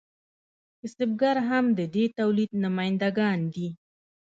[0.79, 3.69] کسبګر هم د دې تولید نماینده ګان دي.